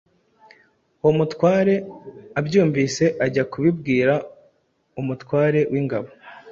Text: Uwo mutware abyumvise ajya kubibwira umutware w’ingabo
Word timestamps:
Uwo 1.01 1.11
mutware 1.19 1.73
abyumvise 2.39 3.03
ajya 3.25 3.43
kubibwira 3.51 4.13
umutware 4.99 5.59
w’ingabo 5.71 6.09